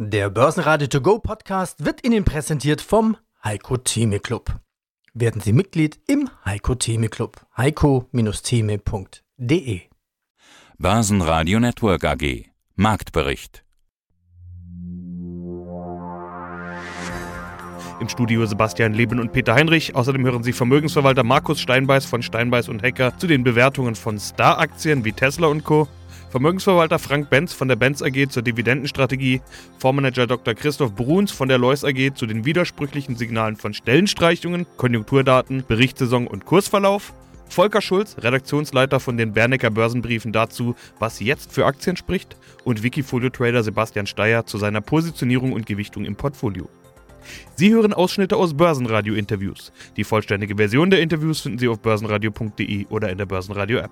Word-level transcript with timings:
Der 0.00 0.30
Börsenradio 0.30 0.86
To 0.86 1.00
Go 1.00 1.18
Podcast 1.18 1.84
wird 1.84 2.06
Ihnen 2.06 2.24
präsentiert 2.24 2.80
vom 2.80 3.16
Heiko 3.42 3.78
Theme 3.78 4.20
Club. 4.20 4.60
Werden 5.12 5.40
Sie 5.40 5.52
Mitglied 5.52 5.98
im 6.06 6.30
Heiko 6.44 6.76
Theme 6.76 7.08
Club. 7.08 7.44
heiko-theme.de 7.56 9.80
Börsenradio 10.78 11.58
Network 11.58 12.04
AG 12.04 12.44
Marktbericht 12.76 13.64
Im 17.98 18.08
Studio 18.08 18.46
Sebastian 18.46 18.94
Leben 18.94 19.18
und 19.18 19.32
Peter 19.32 19.56
Heinrich. 19.56 19.96
Außerdem 19.96 20.24
hören 20.24 20.44
Sie 20.44 20.52
Vermögensverwalter 20.52 21.24
Markus 21.24 21.58
Steinbeiß 21.58 22.06
von 22.06 22.22
Steinbeiß 22.22 22.68
und 22.68 22.84
Hacker 22.84 23.18
zu 23.18 23.26
den 23.26 23.42
Bewertungen 23.42 23.96
von 23.96 24.20
Star-Aktien 24.20 25.04
wie 25.04 25.10
Tesla 25.10 25.48
und 25.48 25.64
Co. 25.64 25.88
Vermögensverwalter 26.30 26.98
Frank 26.98 27.30
Benz 27.30 27.54
von 27.54 27.68
der 27.68 27.76
Benz 27.76 28.02
AG 28.02 28.28
zur 28.28 28.42
Dividendenstrategie, 28.42 29.40
Fondsmanager 29.78 30.26
Dr. 30.26 30.54
Christoph 30.54 30.94
Bruns 30.94 31.30
von 31.32 31.48
der 31.48 31.56
Lois 31.56 31.84
AG 31.84 32.14
zu 32.14 32.26
den 32.26 32.44
widersprüchlichen 32.44 33.16
Signalen 33.16 33.56
von 33.56 33.72
Stellenstreichungen, 33.72 34.66
Konjunkturdaten, 34.76 35.64
Berichtssaison 35.66 36.26
und 36.26 36.44
Kursverlauf, 36.44 37.14
Volker 37.48 37.80
Schulz, 37.80 38.16
Redaktionsleiter 38.20 39.00
von 39.00 39.16
den 39.16 39.32
Bernecker 39.32 39.70
Börsenbriefen 39.70 40.32
dazu, 40.32 40.74
was 40.98 41.18
jetzt 41.20 41.50
für 41.50 41.64
Aktien 41.64 41.96
spricht, 41.96 42.36
und 42.64 42.82
Wikifolio-Trader 42.82 43.62
Sebastian 43.62 44.06
Steyer 44.06 44.44
zu 44.44 44.58
seiner 44.58 44.82
Positionierung 44.82 45.52
und 45.52 45.64
Gewichtung 45.64 46.04
im 46.04 46.14
Portfolio. 46.14 46.68
Sie 47.56 47.72
hören 47.72 47.94
Ausschnitte 47.94 48.36
aus 48.36 48.54
Börsenradio-Interviews. 48.54 49.72
Die 49.96 50.04
vollständige 50.04 50.56
Version 50.56 50.90
der 50.90 51.00
Interviews 51.00 51.40
finden 51.40 51.58
Sie 51.58 51.68
auf 51.68 51.80
börsenradio.de 51.80 52.86
oder 52.86 53.08
in 53.08 53.16
der 53.16 53.26
Börsenradio-App. 53.26 53.90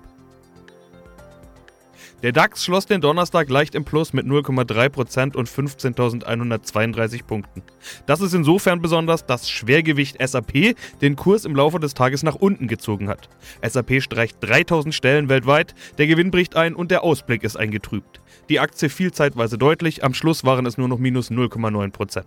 Der 2.23 2.31
DAX 2.31 2.65
schloss 2.65 2.87
den 2.87 2.99
Donnerstag 2.99 3.47
leicht 3.47 3.75
im 3.75 3.85
Plus 3.85 4.11
mit 4.11 4.25
0,3% 4.25 5.35
und 5.35 5.47
15.132 5.47 7.23
Punkten. 7.23 7.61
Das 8.07 8.21
ist 8.21 8.33
insofern 8.33 8.81
besonders, 8.81 9.27
dass 9.27 9.47
Schwergewicht 9.47 10.17
SAP 10.19 10.75
den 10.99 11.15
Kurs 11.15 11.45
im 11.45 11.55
Laufe 11.55 11.79
des 11.79 11.93
Tages 11.93 12.23
nach 12.23 12.33
unten 12.33 12.67
gezogen 12.67 13.07
hat. 13.07 13.29
SAP 13.61 14.01
streicht 14.01 14.37
3000 14.41 14.95
Stellen 14.95 15.29
weltweit, 15.29 15.75
der 15.99 16.07
Gewinn 16.07 16.31
bricht 16.31 16.55
ein 16.55 16.73
und 16.73 16.89
der 16.89 17.03
Ausblick 17.03 17.43
ist 17.43 17.55
eingetrübt. 17.55 18.19
Die 18.49 18.59
Aktie 18.59 18.89
fiel 18.89 19.11
zeitweise 19.11 19.59
deutlich, 19.59 20.03
am 20.03 20.15
Schluss 20.15 20.43
waren 20.43 20.65
es 20.65 20.79
nur 20.79 20.87
noch 20.87 20.97
minus 20.97 21.29
0,9%. 21.29 22.23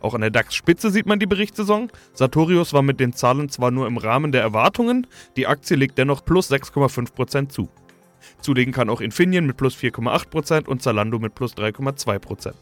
Auch 0.00 0.14
an 0.14 0.20
der 0.20 0.30
DAX-Spitze 0.30 0.90
sieht 0.90 1.06
man 1.06 1.20
die 1.20 1.26
Berichtssaison. 1.26 1.92
Sartorius 2.12 2.72
war 2.72 2.82
mit 2.82 2.98
den 2.98 3.12
Zahlen 3.12 3.48
zwar 3.48 3.70
nur 3.70 3.86
im 3.86 3.98
Rahmen 3.98 4.32
der 4.32 4.42
Erwartungen, 4.42 5.06
die 5.36 5.46
Aktie 5.46 5.76
legt 5.76 5.96
dennoch 5.96 6.24
plus 6.24 6.50
6,5% 6.50 7.50
zu. 7.50 7.68
Zulegen 8.40 8.72
kann 8.72 8.90
auch 8.90 9.00
Infineon 9.00 9.46
mit 9.46 9.56
plus 9.56 9.76
4,8% 9.76 10.66
und 10.66 10.82
Zalando 10.82 11.18
mit 11.18 11.34
plus 11.34 11.54
3,2%. 11.54 12.52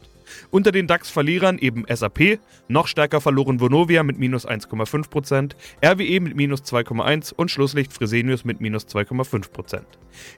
Unter 0.51 0.73
den 0.73 0.87
DAX-Verlierern 0.87 1.59
eben 1.59 1.85
SAP, 1.89 2.39
noch 2.69 2.87
stärker 2.87 3.21
verloren 3.21 3.61
Vonovia 3.61 4.03
mit 4.03 4.19
minus 4.19 4.47
1,5%, 4.47 5.53
RWE 5.85 6.21
mit 6.21 6.37
minus 6.37 6.63
2,1% 6.63 7.35
und 7.35 7.51
Schlusslicht 7.51 7.93
Fresenius 7.93 8.45
mit 8.45 8.61
minus 8.61 8.87
2,5%. 8.87 9.83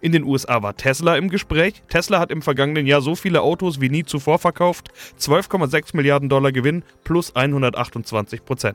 In 0.00 0.12
den 0.12 0.24
USA 0.24 0.62
war 0.62 0.76
Tesla 0.76 1.16
im 1.16 1.28
Gespräch. 1.28 1.82
Tesla 1.88 2.18
hat 2.18 2.30
im 2.30 2.42
vergangenen 2.42 2.86
Jahr 2.86 3.00
so 3.00 3.14
viele 3.14 3.42
Autos 3.42 3.80
wie 3.80 3.88
nie 3.88 4.04
zuvor 4.04 4.38
verkauft, 4.38 4.90
12,6 5.20 5.96
Milliarden 5.96 6.28
Dollar 6.28 6.52
Gewinn 6.52 6.82
plus 7.04 7.34
128%. 7.34 8.74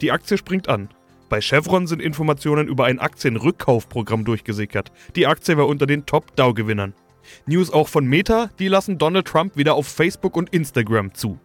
Die 0.00 0.12
Aktie 0.12 0.38
springt 0.38 0.68
an. 0.68 0.88
Bei 1.28 1.40
Chevron 1.40 1.86
sind 1.86 2.00
Informationen 2.00 2.68
über 2.68 2.86
ein 2.86 2.98
Aktienrückkaufprogramm 2.98 4.24
durchgesickert. 4.24 4.92
Die 5.14 5.26
Aktie 5.26 5.56
war 5.58 5.66
unter 5.66 5.86
den 5.86 6.06
Top-Dow-Gewinnern. 6.06 6.94
News 7.46 7.70
auch 7.70 7.88
von 7.88 8.06
Meta, 8.06 8.50
die 8.58 8.68
lassen 8.68 8.96
Donald 8.96 9.26
Trump 9.26 9.56
wieder 9.56 9.74
auf 9.74 9.86
Facebook 9.86 10.36
und 10.36 10.50
Instagram 10.50 11.12
zu. 11.12 11.38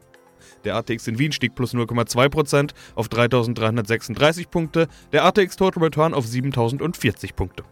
Der 0.64 0.76
ATX 0.76 1.08
in 1.08 1.20
Wien 1.20 1.34
stieg 1.34 1.56
plus 1.56 1.74
0,2% 1.74 2.72
auf 2.96 3.08
3.336 3.08 4.50
Punkte, 4.50 4.88
der 5.12 5.26
ATX 5.26 5.58
Total 5.58 5.84
Return 5.84 6.14
auf 6.14 6.26
7.040 6.26 7.36
Punkte. 7.36 7.64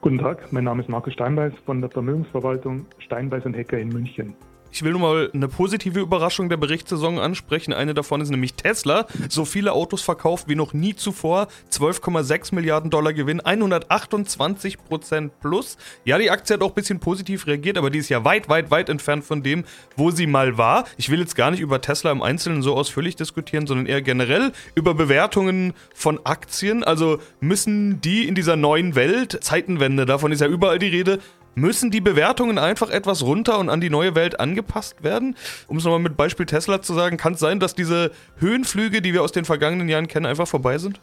Guten 0.00 0.18
Tag, 0.18 0.50
mein 0.50 0.64
Name 0.64 0.82
ist 0.82 0.88
Markus 0.88 1.12
Steinbeiß 1.12 1.52
von 1.66 1.82
der 1.82 1.90
Vermögensverwaltung 1.90 2.86
Steinbeiß 2.98 3.44
und 3.44 3.52
Hecker 3.52 3.78
in 3.78 3.90
München. 3.90 4.34
Ich 4.72 4.82
will 4.82 4.92
nur 4.92 5.00
mal 5.00 5.30
eine 5.34 5.48
positive 5.48 6.00
Überraschung 6.00 6.48
der 6.48 6.56
Berichtssaison 6.56 7.18
ansprechen. 7.18 7.72
Eine 7.72 7.94
davon 7.94 8.20
ist 8.20 8.30
nämlich 8.30 8.54
Tesla. 8.54 9.06
So 9.28 9.44
viele 9.44 9.72
Autos 9.72 10.02
verkauft 10.02 10.48
wie 10.48 10.54
noch 10.54 10.72
nie 10.72 10.94
zuvor. 10.94 11.48
12,6 11.72 12.54
Milliarden 12.54 12.90
Dollar 12.90 13.12
Gewinn, 13.12 13.40
128 13.40 14.78
Prozent 14.78 15.38
plus. 15.40 15.76
Ja, 16.04 16.18
die 16.18 16.30
Aktie 16.30 16.54
hat 16.54 16.62
auch 16.62 16.68
ein 16.68 16.74
bisschen 16.74 17.00
positiv 17.00 17.46
reagiert, 17.46 17.78
aber 17.78 17.90
die 17.90 17.98
ist 17.98 18.08
ja 18.08 18.24
weit, 18.24 18.48
weit, 18.48 18.70
weit 18.70 18.88
entfernt 18.88 19.24
von 19.24 19.42
dem, 19.42 19.64
wo 19.96 20.10
sie 20.10 20.26
mal 20.26 20.56
war. 20.56 20.84
Ich 20.96 21.10
will 21.10 21.20
jetzt 21.20 21.34
gar 21.34 21.50
nicht 21.50 21.60
über 21.60 21.80
Tesla 21.80 22.12
im 22.12 22.22
Einzelnen 22.22 22.62
so 22.62 22.74
ausführlich 22.74 23.16
diskutieren, 23.16 23.66
sondern 23.66 23.86
eher 23.86 24.02
generell 24.02 24.52
über 24.74 24.94
Bewertungen 24.94 25.74
von 25.94 26.20
Aktien. 26.24 26.84
Also 26.84 27.18
müssen 27.40 28.00
die 28.00 28.28
in 28.28 28.34
dieser 28.34 28.56
neuen 28.56 28.94
Welt, 28.94 29.38
Zeitenwende, 29.42 30.06
davon 30.06 30.32
ist 30.32 30.40
ja 30.40 30.46
überall 30.46 30.78
die 30.78 30.88
Rede, 30.88 31.18
Müssen 31.54 31.90
die 31.90 32.00
Bewertungen 32.00 32.58
einfach 32.58 32.90
etwas 32.90 33.24
runter 33.24 33.58
und 33.58 33.68
an 33.70 33.80
die 33.80 33.90
neue 33.90 34.14
Welt 34.14 34.38
angepasst 34.38 35.02
werden? 35.02 35.36
Um 35.66 35.78
es 35.78 35.84
nochmal 35.84 36.00
mit 36.00 36.16
Beispiel 36.16 36.46
Tesla 36.46 36.80
zu 36.80 36.94
sagen, 36.94 37.16
kann 37.16 37.34
es 37.34 37.40
sein, 37.40 37.58
dass 37.58 37.74
diese 37.74 38.12
Höhenflüge, 38.38 39.02
die 39.02 39.12
wir 39.12 39.22
aus 39.22 39.32
den 39.32 39.44
vergangenen 39.44 39.88
Jahren 39.88 40.06
kennen, 40.06 40.26
einfach 40.26 40.46
vorbei 40.46 40.78
sind? 40.78 41.00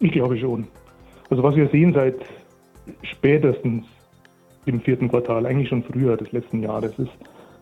Ich 0.00 0.12
glaube 0.12 0.38
schon. 0.38 0.66
Also 1.30 1.42
was 1.42 1.54
wir 1.54 1.68
sehen 1.68 1.92
seit 1.92 2.16
spätestens 3.02 3.84
im 4.66 4.80
vierten 4.80 5.08
Quartal, 5.08 5.46
eigentlich 5.46 5.68
schon 5.68 5.82
früher 5.82 6.16
des 6.16 6.32
letzten 6.32 6.62
Jahres, 6.62 6.98
ist, 6.98 7.12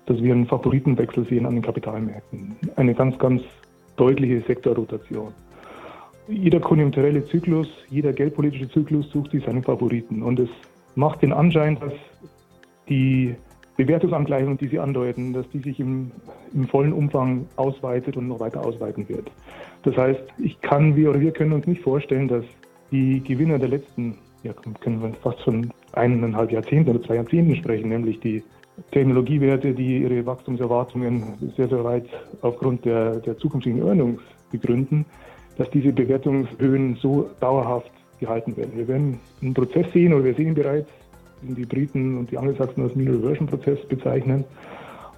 dass 0.07 0.23
wir 0.23 0.33
einen 0.33 0.47
Favoritenwechsel 0.47 1.27
sehen 1.27 1.47
an 1.47 1.55
den 1.55 1.63
Kapitalmärkten. 1.63 2.57
Eine 2.77 2.95
ganz, 2.95 3.19
ganz 3.19 3.43
deutliche 3.97 4.41
Sektorrotation. 4.43 5.33
Jeder 6.29 6.61
konjunkturelle 6.61 7.27
Zyklus, 7.27 7.69
jeder 7.91 8.13
geldpolitische 8.13 8.71
Zyklus 8.71 9.11
sucht 9.11 9.33
sich 9.33 9.45
seinen 9.45 9.63
Favoriten. 9.63 10.23
Und 10.23 10.39
es 10.39 10.49
macht 10.95 11.23
den 11.23 11.33
Anschein, 11.33 11.79
dass 11.81 11.93
die 12.89 13.35
Bewertungsangleichung, 13.77 14.59
die 14.59 14.69
Sie 14.69 14.79
andeuten, 14.79 15.33
dass 15.33 15.49
die 15.51 15.61
sich 15.61 15.81
im, 15.81 16.11
im, 16.53 16.69
vollen 16.69 16.93
Umfang 16.93 17.47
ausweitet 17.57 18.17
und 18.17 18.29
noch 18.29 18.41
weiter 18.41 18.65
ausweiten 18.65 19.09
wird. 19.09 19.31
Das 19.83 19.97
heißt, 19.97 20.23
ich 20.39 20.61
kann, 20.61 20.95
wir 20.95 21.11
oder 21.11 21.21
wir 21.21 21.33
können 21.33 21.53
uns 21.53 21.67
nicht 21.67 21.83
vorstellen, 21.83 22.29
dass 22.29 22.45
die 22.91 23.23
Gewinner 23.23 23.59
der 23.59 23.69
letzten, 23.69 24.19
ja, 24.43 24.53
können 24.53 25.03
wir 25.03 25.15
fast 25.15 25.41
von 25.41 25.73
eineinhalb 25.93 26.53
Jahrzehnten 26.53 26.91
oder 26.91 27.03
zwei 27.03 27.17
Jahrzehnten 27.17 27.57
sprechen, 27.57 27.89
nämlich 27.89 28.21
die 28.21 28.43
Technologiewerte, 28.91 29.73
die 29.73 30.03
ihre 30.03 30.25
Wachstumserwartungen 30.27 31.53
sehr, 31.57 31.69
sehr 31.69 31.85
weit 31.85 32.07
aufgrund 32.43 32.85
der, 32.85 33.21
der 33.21 33.39
zukünftigen 33.39 33.87
Earnings 33.87 34.21
begründen, 34.51 35.07
dass 35.57 35.71
diese 35.71 35.93
Bewertungshöhen 35.93 36.97
so 36.97 37.31
dauerhaft 37.41 37.91
gehalten 38.23 38.57
werden. 38.57 38.73
Wir 38.75 38.89
werden 38.89 39.19
einen 39.43 39.55
Prozess 39.55 39.87
sehen, 39.93 40.15
oder 40.15 40.25
wir 40.25 40.35
sehen 40.35 40.49
ihn 40.49 40.55
bereits, 40.55 40.89
den 41.43 41.55
die 41.55 41.67
Briten 41.67 42.19
und 42.19 42.31
die 42.31 42.39
Angelsachsen 42.39 42.83
als 42.83 42.95
Mean 42.95 43.09
Reversion 43.09 43.47
Prozess 43.47 43.79
bezeichnen. 43.89 44.45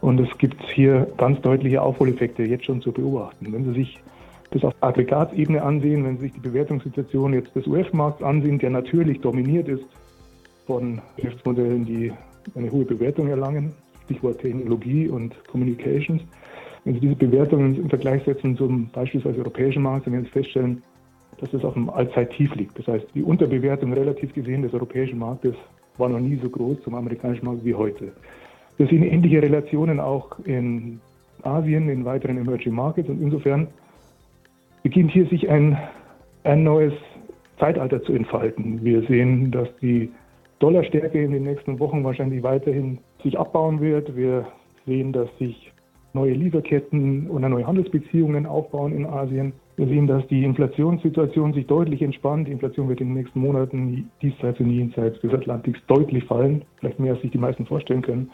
Und 0.00 0.20
es 0.20 0.36
gibt 0.38 0.62
hier 0.74 1.06
ganz 1.16 1.40
deutliche 1.40 1.80
Aufholeffekte 1.80 2.42
jetzt 2.42 2.64
schon 2.64 2.80
zu 2.80 2.92
beobachten. 2.92 3.52
Wenn 3.52 3.64
Sie 3.64 3.72
sich 3.72 3.98
das 4.50 4.64
auf 4.64 4.74
Aggregatsebene 4.80 5.62
ansehen, 5.62 6.04
wenn 6.04 6.16
Sie 6.16 6.24
sich 6.24 6.32
die 6.32 6.40
Bewertungssituation 6.40 7.32
jetzt 7.32 7.54
des 7.54 7.66
US-Markts 7.66 8.22
ansehen, 8.22 8.58
der 8.58 8.70
natürlich 8.70 9.20
dominiert 9.20 9.68
ist 9.68 9.84
von 10.66 11.00
Geschäftsmodellen, 11.16 11.84
die 11.84 12.12
eine 12.54 12.70
hohe 12.70 12.84
Bewertung 12.84 13.28
erlangen, 13.28 13.72
Stichwort 14.04 14.40
Technologie 14.40 15.08
und 15.08 15.34
Communications. 15.48 16.22
Wenn 16.84 16.94
Sie 16.94 17.00
diese 17.00 17.16
Bewertungen 17.16 17.76
im 17.76 17.88
Vergleich 17.88 18.22
setzen 18.24 18.56
zum 18.56 18.88
beispielsweise 18.90 19.38
europäischen 19.38 19.82
Markt, 19.82 20.06
dann 20.06 20.12
werden 20.12 20.24
Sie 20.24 20.30
feststellen, 20.30 20.82
dass 21.40 21.52
es 21.52 21.64
auf 21.64 21.76
einem 21.76 21.90
Allzeittief 21.90 22.54
liegt. 22.54 22.78
Das 22.78 22.86
heißt, 22.86 23.06
die 23.14 23.22
Unterbewertung 23.22 23.92
relativ 23.92 24.32
gesehen 24.32 24.62
des 24.62 24.74
europäischen 24.74 25.18
Marktes 25.18 25.54
war 25.98 26.08
noch 26.08 26.20
nie 26.20 26.38
so 26.42 26.48
groß 26.48 26.82
zum 26.82 26.94
amerikanischen 26.94 27.44
Markt 27.44 27.64
wie 27.64 27.74
heute. 27.74 28.12
Wir 28.76 28.86
sehen 28.86 29.02
ähnliche 29.02 29.42
Relationen 29.42 30.00
auch 30.00 30.38
in 30.44 31.00
Asien, 31.42 31.88
in 31.88 32.04
weiteren 32.04 32.38
Emerging 32.38 32.74
Markets 32.74 33.08
und 33.08 33.22
insofern 33.22 33.68
beginnt 34.82 35.12
hier 35.12 35.26
sich 35.26 35.48
ein, 35.48 35.78
ein 36.42 36.64
neues 36.64 36.92
Zeitalter 37.58 38.02
zu 38.02 38.12
entfalten. 38.12 38.84
Wir 38.84 39.02
sehen, 39.02 39.50
dass 39.50 39.68
die 39.80 40.10
Dollarstärke 40.58 41.22
in 41.22 41.32
den 41.32 41.44
nächsten 41.44 41.78
Wochen 41.78 42.04
wahrscheinlich 42.04 42.42
weiterhin 42.42 42.98
sich 43.22 43.38
abbauen 43.38 43.80
wird. 43.80 44.16
Wir 44.16 44.46
sehen, 44.86 45.12
dass 45.12 45.28
sich 45.38 45.72
neue 46.12 46.32
Lieferketten 46.32 47.28
oder 47.28 47.48
neue 47.48 47.66
Handelsbeziehungen 47.66 48.46
aufbauen 48.46 48.92
in 48.92 49.06
Asien. 49.06 49.52
Wir 49.76 49.88
sehen, 49.88 50.06
dass 50.06 50.24
die 50.28 50.44
Inflationssituation 50.44 51.52
sich 51.52 51.66
deutlich 51.66 52.00
entspannt. 52.00 52.46
Die 52.46 52.52
Inflation 52.52 52.88
wird 52.88 53.00
in 53.00 53.08
den 53.08 53.16
nächsten 53.16 53.40
Monaten 53.40 54.08
diesseits 54.22 54.60
und 54.60 54.70
jenseits 54.70 55.20
des 55.20 55.32
Atlantiks 55.32 55.80
deutlich 55.88 56.24
fallen, 56.24 56.62
vielleicht 56.78 57.00
mehr 57.00 57.14
als 57.14 57.22
sich 57.22 57.32
die 57.32 57.38
meisten 57.38 57.66
vorstellen 57.66 58.02
können. 58.02 58.30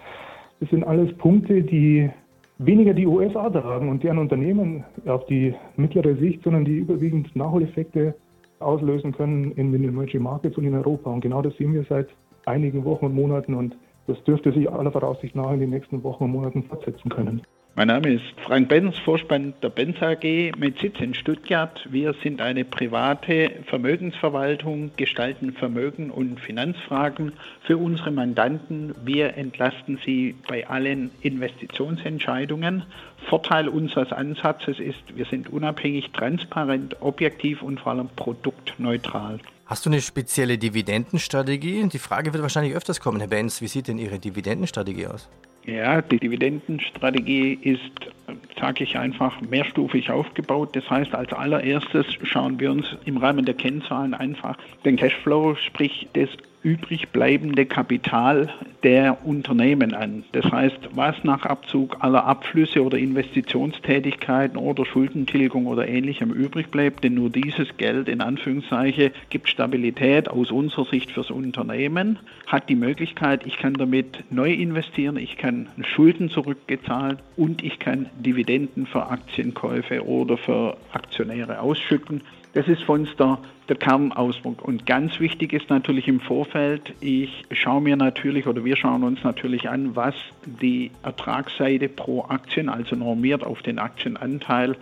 Das 0.60 0.68
sind 0.68 0.84
alles 0.84 1.16
Punkte, 1.16 1.62
die 1.62 2.10
weniger 2.58 2.92
die 2.92 3.06
USA 3.06 3.48
tragen 3.48 3.88
und 3.88 4.02
deren 4.02 4.18
Unternehmen 4.18 4.84
auf 5.06 5.24
die 5.26 5.54
mittlere 5.76 6.14
Sicht, 6.16 6.42
sondern 6.42 6.66
die 6.66 6.76
überwiegend 6.76 7.34
Nachholeffekte 7.34 8.14
auslösen 8.58 9.12
können 9.12 9.52
in 9.52 9.72
den 9.72 9.84
Emerging 9.84 10.22
Markets 10.22 10.58
und 10.58 10.64
in 10.64 10.74
Europa. 10.74 11.10
Und 11.10 11.22
genau 11.22 11.40
das 11.40 11.56
sehen 11.56 11.72
wir 11.72 11.84
seit 11.88 12.08
einigen 12.44 12.84
Wochen 12.84 13.06
und 13.06 13.14
Monaten 13.14 13.54
und 13.54 13.74
das 14.06 14.22
dürfte 14.24 14.52
sich 14.52 14.70
aller 14.70 14.92
Voraussicht 14.92 15.34
nach 15.34 15.52
in 15.52 15.60
den 15.60 15.70
nächsten 15.70 16.02
Wochen 16.02 16.24
und 16.24 16.32
Monaten 16.32 16.64
fortsetzen 16.64 17.08
können. 17.08 17.42
Mein 17.80 17.88
Name 17.88 18.12
ist 18.12 18.38
Frank 18.44 18.68
Benz, 18.68 18.98
Vorstand 18.98 19.64
der 19.64 19.70
Benz 19.70 20.02
AG 20.02 20.52
mit 20.58 20.78
Sitz 20.80 21.00
in 21.00 21.14
Stuttgart. 21.14 21.80
Wir 21.90 22.12
sind 22.22 22.42
eine 22.42 22.66
private 22.66 23.52
Vermögensverwaltung, 23.68 24.90
gestalten 24.98 25.54
Vermögen 25.54 26.10
und 26.10 26.40
Finanzfragen 26.40 27.32
für 27.62 27.78
unsere 27.78 28.10
Mandanten. 28.10 28.94
Wir 29.02 29.34
entlasten 29.38 29.98
sie 30.04 30.34
bei 30.46 30.68
allen 30.68 31.10
Investitionsentscheidungen. 31.22 32.82
Vorteil 33.30 33.66
unseres 33.66 34.12
Ansatzes 34.12 34.78
ist, 34.78 35.16
wir 35.16 35.24
sind 35.24 35.48
unabhängig, 35.48 36.10
transparent, 36.12 37.00
objektiv 37.00 37.62
und 37.62 37.80
vor 37.80 37.92
allem 37.92 38.10
produktneutral. 38.14 39.38
Hast 39.64 39.86
du 39.86 39.90
eine 39.90 40.02
spezielle 40.02 40.58
Dividendenstrategie? 40.58 41.88
Die 41.88 41.98
Frage 41.98 42.34
wird 42.34 42.42
wahrscheinlich 42.42 42.74
öfters 42.74 43.00
kommen, 43.00 43.20
Herr 43.20 43.28
Benz. 43.28 43.62
Wie 43.62 43.68
sieht 43.68 43.88
denn 43.88 43.96
Ihre 43.96 44.18
Dividendenstrategie 44.18 45.06
aus? 45.06 45.30
Ja, 45.70 46.02
die 46.02 46.18
Dividendenstrategie 46.18 47.52
ist, 47.62 48.10
sage 48.58 48.82
ich 48.82 48.98
einfach, 48.98 49.40
mehrstufig 49.40 50.10
aufgebaut. 50.10 50.74
Das 50.74 50.90
heißt, 50.90 51.14
als 51.14 51.32
allererstes 51.32 52.06
schauen 52.24 52.58
wir 52.58 52.72
uns 52.72 52.96
im 53.04 53.18
Rahmen 53.18 53.44
der 53.44 53.54
Kennzahlen 53.54 54.12
einfach 54.12 54.58
den 54.84 54.96
Cashflow, 54.96 55.54
sprich 55.54 56.08
das 56.14 56.28
übrig 56.62 57.08
bleibende 57.08 57.64
Kapital 57.64 58.50
der 58.82 59.24
Unternehmen 59.26 59.94
an. 59.94 60.24
Das 60.32 60.44
heißt, 60.50 60.90
was 60.94 61.16
nach 61.24 61.44
Abzug 61.46 61.96
aller 62.00 62.24
Abflüsse 62.24 62.84
oder 62.84 62.98
Investitionstätigkeiten 62.98 64.58
oder 64.58 64.84
Schuldentilgung 64.84 65.66
oder 65.66 65.88
ähnlichem 65.88 66.30
übrig 66.30 66.70
bleibt, 66.70 67.04
denn 67.04 67.14
nur 67.14 67.30
dieses 67.30 67.76
Geld 67.76 68.08
in 68.08 68.20
Anführungszeichen 68.20 69.10
gibt 69.30 69.48
Stabilität 69.48 70.28
aus 70.28 70.50
unserer 70.50 70.84
Sicht 70.84 71.10
fürs 71.10 71.30
Unternehmen, 71.30 72.18
hat 72.46 72.68
die 72.68 72.76
Möglichkeit, 72.76 73.46
ich 73.46 73.58
kann 73.58 73.74
damit 73.74 74.24
neu 74.30 74.52
investieren, 74.52 75.16
ich 75.16 75.36
kann 75.36 75.68
Schulden 75.82 76.30
zurückgezahlt 76.30 77.18
und 77.36 77.62
ich 77.62 77.78
kann 77.78 78.06
Dividenden 78.18 78.86
für 78.86 79.06
Aktienkäufe 79.06 80.04
oder 80.06 80.36
für 80.36 80.76
Aktionäre 80.92 81.60
ausschütten. 81.60 82.22
Das 82.52 82.66
ist 82.66 82.82
für 82.82 82.92
uns 82.92 83.08
der, 83.16 83.38
der 83.68 83.76
Kernausdruck. 83.76 84.62
Und 84.62 84.84
ganz 84.84 85.20
wichtig 85.20 85.52
ist 85.52 85.70
natürlich 85.70 86.08
im 86.08 86.20
Vorfeld, 86.20 86.94
ich 87.00 87.44
schaue 87.52 87.80
mir 87.80 87.96
natürlich 87.96 88.46
oder 88.46 88.64
wir 88.64 88.76
schauen 88.76 89.04
uns 89.04 89.22
natürlich 89.22 89.68
an, 89.68 89.94
was 89.94 90.14
die 90.44 90.90
Ertragsseite 91.04 91.88
pro 91.88 92.24
Aktien, 92.24 92.68
also 92.68 92.96
normiert 92.96 93.44
auf 93.44 93.62
den 93.62 93.78
Aktienanteil, 93.78 94.76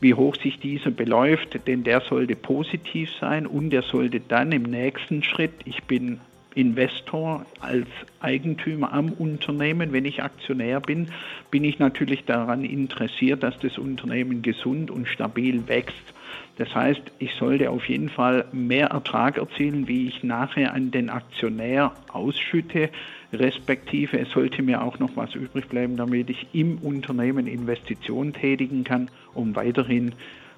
wie 0.00 0.14
hoch 0.14 0.34
sich 0.36 0.58
dieser 0.58 0.90
beläuft, 0.90 1.66
denn 1.68 1.84
der 1.84 2.00
sollte 2.00 2.34
positiv 2.34 3.10
sein 3.20 3.46
und 3.46 3.70
der 3.70 3.82
sollte 3.82 4.20
dann 4.20 4.50
im 4.50 4.64
nächsten 4.64 5.22
Schritt, 5.22 5.52
ich 5.64 5.84
bin 5.84 6.20
Investor, 6.54 7.46
als 7.60 7.86
Eigentümer 8.20 8.92
am 8.92 9.10
Unternehmen, 9.12 9.92
wenn 9.92 10.04
ich 10.04 10.22
Aktionär 10.22 10.80
bin, 10.80 11.08
bin 11.50 11.64
ich 11.64 11.78
natürlich 11.78 12.24
daran 12.24 12.64
interessiert, 12.64 13.42
dass 13.42 13.58
das 13.58 13.78
Unternehmen 13.78 14.42
gesund 14.42 14.90
und 14.90 15.08
stabil 15.08 15.66
wächst. 15.66 16.14
Das 16.56 16.72
heißt, 16.72 17.02
ich 17.18 17.34
sollte 17.34 17.70
auf 17.70 17.88
jeden 17.88 18.08
Fall 18.08 18.44
mehr 18.52 18.88
Ertrag 18.88 19.38
erzielen, 19.38 19.88
wie 19.88 20.06
ich 20.06 20.22
nachher 20.22 20.72
an 20.72 20.92
den 20.92 21.10
Aktionär 21.10 21.92
ausschütte, 22.12 22.90
respektive 23.32 24.20
es 24.20 24.30
sollte 24.30 24.62
mir 24.62 24.82
auch 24.82 25.00
noch 25.00 25.16
was 25.16 25.34
übrig 25.34 25.68
bleiben, 25.68 25.96
damit 25.96 26.30
ich 26.30 26.46
im 26.52 26.78
Unternehmen 26.78 27.48
Investitionen 27.48 28.32
tätigen 28.32 28.84
kann, 28.84 29.10
um 29.34 29.56
weiterhin 29.56 30.14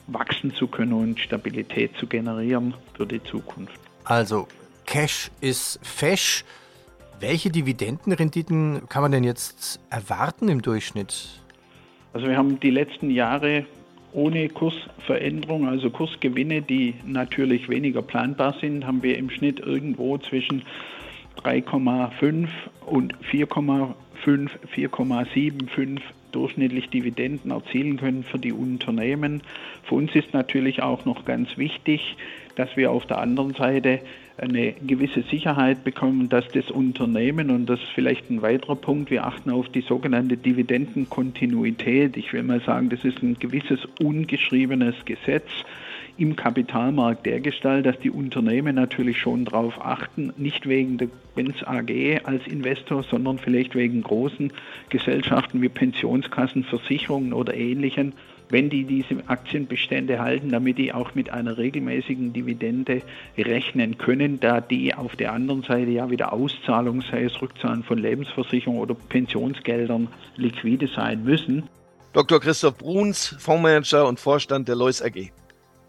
wachsen 0.06 0.54
zu 0.54 0.66
können 0.66 0.92
und 0.92 1.19
Stabilität 1.19 1.96
zu 1.96 2.06
generieren 2.06 2.75
für 2.94 3.06
die 3.06 3.22
Zukunft. 3.22 3.81
Also 4.04 4.46
Cash 4.87 5.31
ist 5.41 5.81
fesch. 5.83 6.44
Welche 7.19 7.50
Dividendenrenditen 7.50 8.88
kann 8.88 9.03
man 9.03 9.12
denn 9.12 9.25
jetzt 9.25 9.81
erwarten 9.91 10.49
im 10.49 10.62
Durchschnitt? 10.62 11.41
Also 12.12 12.29
wir 12.29 12.37
haben 12.37 12.61
die 12.61 12.71
letzten 12.71 13.11
Jahre 13.11 13.67
ohne 14.12 14.49
Kursveränderung, 14.49 15.69
also 15.69 15.91
Kursgewinne, 15.91 16.62
die 16.62 16.94
natürlich 17.05 17.69
weniger 17.69 18.00
planbar 18.00 18.55
sind, 18.61 18.87
haben 18.87 19.03
wir 19.03 19.19
im 19.19 19.29
Schnitt 19.29 19.61
irgendwo 19.61 20.17
zwischen 20.17 20.62
3,5 21.43 22.49
und 22.87 23.15
4,5, 23.31 23.94
4,75 24.75 26.00
durchschnittlich 26.33 26.88
Dividenden 26.88 27.50
erzielen 27.50 27.99
können 27.99 28.25
für 28.25 28.38
die 28.38 28.53
Unternehmen. 28.53 29.43
Für 29.85 29.97
uns 29.97 30.15
ist 30.15 30.33
natürlich 30.33 30.83
auch 30.83 31.05
noch 31.05 31.25
ganz 31.25 31.56
wichtig, 31.56 32.17
dass 32.56 32.77
wir 32.77 32.91
auf 32.91 33.06
der 33.06 33.19
anderen 33.19 33.55
Seite 33.55 34.00
eine 34.38 34.73
gewisse 34.73 35.23
Sicherheit 35.23 35.85
bekommen, 35.85 36.29
dass 36.29 36.47
das 36.49 36.71
Unternehmen, 36.71 37.50
und 37.50 37.67
das 37.67 37.81
ist 37.81 37.88
vielleicht 37.94 38.31
ein 38.31 38.43
weiterer 38.43 38.77
Punkt, 38.77 39.11
wir 39.11 39.27
achten 39.27 39.50
auf 39.50 39.69
die 39.69 39.81
sogenannte 39.81 40.37
Dividendenkontinuität. 40.37 42.17
Ich 42.17 42.33
will 42.33 42.43
mal 42.43 42.61
sagen, 42.61 42.91
das 42.91 43.05
ist 43.05 43.23
ein 43.23 43.38
gewisses 43.38 43.81
ungeschriebenes 44.00 44.94
Gesetz 45.05 45.49
im 46.19 46.37
Kapitalmarkt 46.37 47.27
der 47.27 47.41
Gestalt, 47.41 47.85
dass 47.85 47.99
die 47.99 48.11
Unternehmen 48.11 48.75
natürlich 48.75 49.19
schon 49.19 49.44
darauf 49.44 49.85
achten, 49.85 50.33
nicht 50.37 50.67
wegen 50.67 50.99
der 50.99 51.09
Benz 51.35 51.62
AG 51.62 52.21
als 52.25 52.47
Investor, 52.47 53.03
sondern 53.03 53.38
vielleicht 53.38 53.75
wegen 53.75 54.03
großen 54.03 54.53
Gesellschaften 54.88 55.61
wie 55.61 55.69
Pensionskassen, 55.69 56.65
Versicherungen 56.65 57.33
oder 57.33 57.55
ähnlichen, 57.55 58.15
wenn 58.48 58.70
die 58.70 58.84
diese 58.84 59.16
Aktienbestände 59.26 60.19
halten, 60.19 60.50
damit 60.50 60.78
die 60.78 60.93
auch 60.93 61.14
mit 61.14 61.31
einer 61.31 61.58
regelmäßigen 61.58 62.32
Dividende 62.32 63.02
rechnen 63.37 63.98
können, 63.98 64.40
da 64.40 64.60
die 64.60 64.94
auf 64.94 65.16
der 65.16 65.32
anderen 65.32 65.62
Seite 65.62 65.90
ja 65.90 66.10
wieder 66.10 66.32
Auszahlung, 66.32 67.02
sei 67.02 67.25
es 67.25 67.40
Rückzahlen 67.40 67.82
von 67.82 67.98
Lebensversicherung 67.98 68.78
oder 68.78 68.94
Pensionsgeldern, 68.94 70.08
liquide 70.37 70.88
sein 70.88 71.25
müssen. 71.25 71.64
Dr. 72.12 72.40
Christoph 72.40 72.78
Bruns, 72.78 73.37
Fondsmanager 73.38 74.06
und 74.06 74.19
Vorstand 74.19 74.69
der 74.69 74.76
Lois 74.76 75.02
AG. 75.02 75.31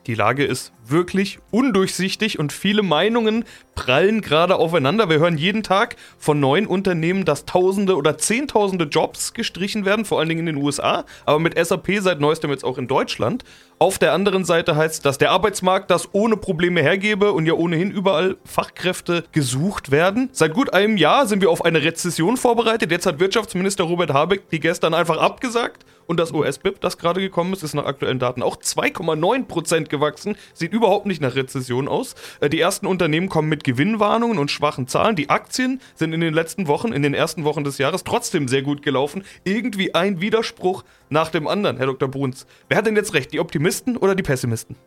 Die 0.07 0.15
Lage 0.15 0.45
ist 0.45 0.71
wirklich 0.86 1.39
undurchsichtig 1.51 2.39
und 2.39 2.54
viele 2.54 2.81
Meinungen 2.81 3.44
prallen 3.75 4.21
gerade 4.21 4.56
aufeinander. 4.56 5.09
Wir 5.09 5.19
hören 5.19 5.38
jeden 5.38 5.63
Tag 5.63 5.98
von 6.18 6.39
neuen 6.39 6.65
Unternehmen, 6.65 7.25
dass 7.25 7.44
Tausende 7.44 7.98
oder 7.98 8.18
Zehntausende 8.18 8.86
Jobs 8.86 9.33
gestrichen 9.33 9.83
werden, 9.83 10.06
vor 10.06 10.19
allen 10.19 10.30
Dingen 10.30 10.48
in 10.48 10.56
den 10.56 10.63
USA, 10.63 11.04
aber 11.25 11.39
mit 11.39 11.59
SAP 11.59 12.00
seit 12.00 12.21
neuestem 12.21 12.51
jetzt 12.51 12.63
auch 12.63 12.77
in 12.77 12.88
Deutschland. 12.88 13.44
Auf 13.80 14.00
der 14.00 14.13
anderen 14.13 14.45
Seite 14.45 14.77
heißt, 14.77 15.06
dass 15.06 15.18
der 15.18 15.31
Arbeitsmarkt 15.31 15.92
das 15.92 16.07
ohne 16.13 16.38
Probleme 16.38 16.81
hergebe 16.81 17.33
und 17.33 17.45
ja 17.45 17.53
ohnehin 17.53 17.92
überall 17.92 18.38
Fachkräfte 18.45 19.25
gesucht 19.33 19.92
werden. 19.92 20.30
Seit 20.31 20.53
gut 20.53 20.74
einem 20.74 20.95
Jahr 20.95 21.27
sind 21.27 21.42
wir 21.42 21.51
auf 21.51 21.65
eine 21.65 21.83
Rezession 21.83 22.38
vorbereitet. 22.38 22.92
Jetzt 22.92 23.06
hat 23.06 23.19
Wirtschaftsminister 23.19 23.83
Robert 23.83 24.13
Habeck 24.13 24.50
die 24.51 24.62
gestern 24.62 24.94
einfach 24.94 25.18
abgesagt 25.18 25.86
und 26.07 26.19
das 26.19 26.31
US-BIP, 26.31 26.80
das 26.80 26.98
gerade 26.98 27.19
gekommen 27.19 27.54
ist, 27.54 27.63
ist 27.63 27.74
nach 27.74 27.86
aktuellen 27.86 28.18
Daten 28.18 28.41
auch 28.41 28.55
2,9% 28.55 29.89
gewachsen. 29.89 30.38
Sieht 30.53 30.74
überhaupt 30.74 31.05
nicht 31.05 31.22
nach 31.22 31.36
Rezession 31.36 31.89
aus. 31.89 32.15
Äh, 32.39 32.50
die 32.50 32.62
ersten 32.62 32.88
Unternehmen 32.88 33.27
kommen 33.27 33.50
mit 33.50 33.65
Gewinnwarnungen 33.65 34.39
und 34.39 34.50
schwachen 34.50 34.88
Zahlen. 34.88 35.17
Die 35.17 35.29
Aktien 35.29 35.82
sind 35.96 36.13
in 36.13 36.22
den 36.22 36.34
letzten 36.34 36.67
Wochen, 36.67 36.93
in 36.93 37.03
den 37.03 37.13
ersten 37.13 37.43
Wochen 37.43 37.65
des 37.65 37.77
Jahres 37.77 38.05
trotzdem 38.05 38.48
sehr 38.48 38.62
gut 38.62 38.82
gelaufen. 38.82 39.24
Irgendwie 39.43 39.93
ein 39.93 40.22
Widerspruch 40.22 40.86
nach 41.10 41.29
dem 41.29 41.46
anderen, 41.46 41.77
Herr 41.77 41.88
Dr. 41.88 42.10
Bruns. 42.10 42.48
Wer 42.70 42.77
hat 42.77 42.88
denn 42.88 42.96
jetzt 42.96 43.13
recht, 43.13 43.34
die 43.34 43.41
Optimisten 43.41 43.98
oder 43.98 44.15
die 44.15 44.24
Pessimisten? 44.24 44.77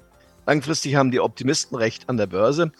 Langfristig 0.46 0.94
haben 0.94 1.10
die 1.10 1.20
Optimisten 1.20 1.76
recht 1.76 2.08
an 2.08 2.16
der 2.16 2.26
Börse. 2.26 2.72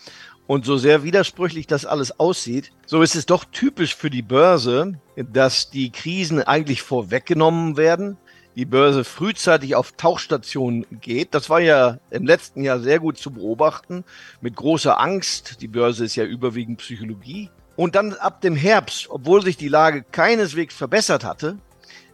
Und 0.46 0.64
so 0.64 0.78
sehr 0.78 1.04
widersprüchlich 1.04 1.68
das 1.68 1.84
alles 1.84 2.18
aussieht, 2.18 2.72
so 2.84 3.02
ist 3.02 3.14
es 3.14 3.26
doch 3.26 3.44
typisch 3.44 3.94
für 3.94 4.10
die 4.10 4.22
Börse, 4.22 4.98
dass 5.14 5.70
die 5.70 5.92
Krisen 5.92 6.42
eigentlich 6.42 6.82
vorweggenommen 6.82 7.76
werden 7.76 8.16
die 8.56 8.64
Börse 8.64 9.04
frühzeitig 9.04 9.74
auf 9.76 9.92
Tauchstationen 9.92 10.86
geht. 11.00 11.34
Das 11.34 11.48
war 11.50 11.60
ja 11.60 11.98
im 12.10 12.26
letzten 12.26 12.62
Jahr 12.62 12.80
sehr 12.80 12.98
gut 12.98 13.18
zu 13.18 13.30
beobachten, 13.30 14.04
mit 14.40 14.56
großer 14.56 15.00
Angst. 15.00 15.60
Die 15.60 15.68
Börse 15.68 16.04
ist 16.04 16.16
ja 16.16 16.24
überwiegend 16.24 16.78
Psychologie. 16.78 17.50
Und 17.76 17.94
dann 17.94 18.12
ab 18.14 18.40
dem 18.40 18.56
Herbst, 18.56 19.08
obwohl 19.08 19.42
sich 19.42 19.56
die 19.56 19.68
Lage 19.68 20.04
keineswegs 20.10 20.74
verbessert 20.74 21.24
hatte, 21.24 21.56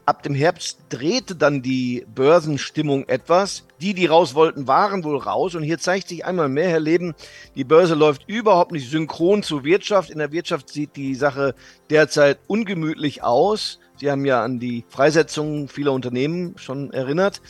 ab 0.04 0.22
dem 0.22 0.34
Herbst 0.34 0.78
drehte 0.88 1.34
dann 1.34 1.62
die 1.62 2.06
Börsenstimmung 2.14 3.08
etwas. 3.08 3.64
Die, 3.80 3.92
die 3.92 4.06
raus 4.06 4.34
wollten, 4.34 4.68
waren 4.68 5.02
wohl 5.02 5.18
raus. 5.18 5.54
Und 5.54 5.64
hier 5.64 5.78
zeigt 5.78 6.08
sich 6.08 6.24
einmal 6.24 6.48
mehr, 6.48 6.68
Herr 6.68 6.80
Leben, 6.80 7.14
die 7.56 7.64
Börse 7.64 7.94
läuft 7.94 8.28
überhaupt 8.28 8.72
nicht 8.72 8.88
synchron 8.88 9.42
zur 9.42 9.64
Wirtschaft. 9.64 10.10
In 10.10 10.18
der 10.18 10.32
Wirtschaft 10.32 10.68
sieht 10.68 10.94
die 10.96 11.14
Sache 11.14 11.54
derzeit 11.90 12.38
ungemütlich 12.46 13.24
aus. 13.24 13.80
Sie 13.98 14.10
haben 14.10 14.24
ja 14.24 14.42
an 14.42 14.58
die 14.58 14.84
Freisetzung 14.88 15.68
vieler 15.68 15.92
Unternehmen 15.92 16.54
schon 16.58 16.92
erinnert. 16.92 17.40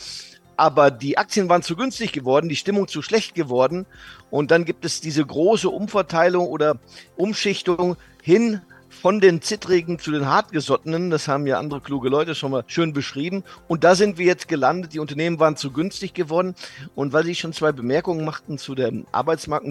Aber 0.57 0.91
die 0.91 1.19
Aktien 1.19 1.49
waren 1.49 1.63
zu 1.63 1.77
günstig 1.77 2.13
geworden, 2.13 2.49
die 2.49 2.57
Stimmung 2.57 2.89
zu 2.89 3.03
schlecht 3.03 3.35
geworden. 3.35 3.85
Und 4.31 4.51
dann 4.51 4.65
gibt 4.65 4.85
es 4.85 5.01
diese 5.01 5.25
große 5.25 5.69
Umverteilung 5.69 6.47
oder 6.47 6.79
Umschichtung 7.17 7.97
hin 8.23 8.63
von 8.89 9.21
den 9.21 9.43
Zittrigen 9.43 9.99
zu 9.99 10.11
den 10.11 10.27
Hartgesottenen. 10.27 11.11
Das 11.11 11.29
haben 11.29 11.47
ja 11.47 11.59
andere 11.59 11.81
kluge 11.81 12.09
Leute 12.09 12.35
schon 12.35 12.51
mal 12.51 12.65
schön 12.67 12.93
beschrieben. 12.93 13.45
Und 13.69 13.85
da 13.85 13.95
sind 13.95 14.19
wir 14.19 14.27
jetzt 14.27 14.49
gelandet. 14.49 14.93
Die 14.95 14.99
Unternehmen 14.99 15.39
waren 15.39 15.57
zu 15.57 15.73
günstig 15.73 16.15
geworden. 16.15 16.55
Und 16.95 17.13
weil 17.13 17.25
Sie 17.25 17.35
schon 17.35 17.53
zwei 17.53 17.73
Bemerkungen 17.73 18.25
machten 18.25 18.59
zu 18.59 18.75
der 18.75 18.93
Arbeitsmarkt. 19.13 19.67